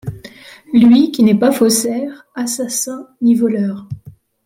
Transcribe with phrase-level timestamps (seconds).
[0.73, 3.85] Lui, qui n’est pas faussaire; assassin ni voleur